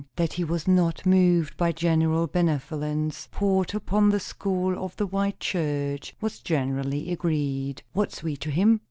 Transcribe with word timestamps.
That 0.15 0.33
he 0.33 0.43
was 0.43 0.67
not 0.67 1.05
moved 1.05 1.55
by 1.57 1.71
general 1.71 2.25
benevolence, 2.25 3.27
poured 3.31 3.69
out 3.69 3.73
upon 3.75 4.09
the 4.09 4.19
school 4.19 4.83
of 4.83 4.95
the 4.95 5.05
white 5.05 5.39
church, 5.39 6.15
was 6.19 6.39
generally 6.39 7.11
agreed. 7.11 7.83
"What's 7.93 8.23
we 8.23 8.35
to 8.37 8.49
him?" 8.49 8.79